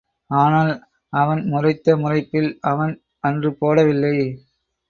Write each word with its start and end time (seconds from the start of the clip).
ஆனால், 0.29 0.71
இவன் 1.13 1.43
முறைத்த 1.45 1.95
முறைப்பில், 1.97 2.57
அவன், 2.61 2.93
அன்று 3.19 3.51
போடவில்லை. 3.59 4.15